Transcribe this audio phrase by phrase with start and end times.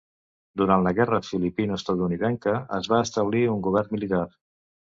[0.61, 4.27] Durant la guerra filipino-estatunidenca es va establir un govern militar.